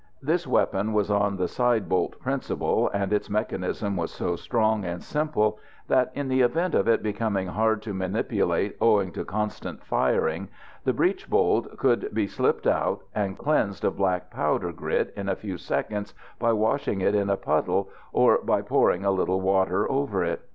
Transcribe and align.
This 0.19 0.47
weapon 0.47 0.93
was 0.93 1.11
on 1.11 1.37
the 1.37 1.47
side 1.47 1.87
bolt 1.87 2.19
principle, 2.19 2.89
and 2.91 3.13
its 3.13 3.29
mechanism 3.29 3.95
was 3.95 4.09
so 4.09 4.35
strong 4.35 4.83
and 4.83 5.03
simple 5.03 5.59
that 5.89 6.09
in 6.15 6.27
the 6.27 6.41
event 6.41 6.73
of 6.73 6.87
it 6.87 7.03
becoming 7.03 7.49
hard 7.49 7.83
to 7.83 7.93
manipulate 7.93 8.75
owing 8.81 9.11
to 9.11 9.23
constant 9.23 9.85
tiring 9.87 10.47
the 10.85 10.91
breech 10.91 11.29
bolt 11.29 11.77
could 11.77 12.11
be 12.15 12.25
slipped 12.25 12.65
out 12.65 13.03
and 13.13 13.37
cleansed 13.37 13.85
of 13.85 13.97
black 13.97 14.31
powder 14.31 14.71
grit 14.71 15.13
in 15.15 15.29
a 15.29 15.35
few 15.35 15.59
seconds 15.59 16.15
by 16.39 16.51
washing 16.51 17.01
it 17.01 17.13
in 17.13 17.29
a 17.29 17.37
puddle, 17.37 17.87
or 18.11 18.39
by 18.39 18.63
pouring 18.63 19.05
a 19.05 19.11
little 19.11 19.39
water 19.39 19.87
over 19.91 20.23
it. 20.25 20.41